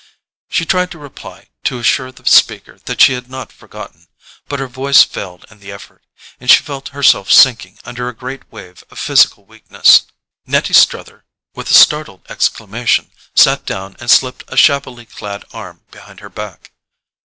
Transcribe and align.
She 0.49 0.65
tried 0.65 0.89
to 0.89 0.97
reply, 0.97 1.49
to 1.65 1.77
assure 1.77 2.11
the 2.11 2.25
speaker 2.25 2.79
that 2.85 3.01
she 3.01 3.13
had 3.13 3.29
not 3.29 3.51
forgotten; 3.51 4.07
but 4.47 4.59
her 4.59 4.65
voice 4.65 5.03
failed 5.03 5.45
in 5.51 5.59
the 5.59 5.71
effort, 5.71 6.03
and 6.39 6.49
she 6.49 6.63
felt 6.63 6.87
herself 6.87 7.31
sinking 7.31 7.77
under 7.85 8.09
a 8.09 8.15
great 8.15 8.51
wave 8.51 8.83
of 8.89 8.97
physical 8.97 9.45
weakness. 9.45 10.07
Nettie 10.47 10.73
Struther, 10.73 11.21
with 11.53 11.69
a 11.69 11.75
startled 11.75 12.25
exclamation, 12.29 13.11
sat 13.35 13.63
down 13.63 13.95
and 13.99 14.09
slipped 14.09 14.43
a 14.47 14.57
shabbily 14.57 15.05
clad 15.05 15.45
arm 15.53 15.81
behind 15.91 16.19
her 16.21 16.29
back. 16.29 16.71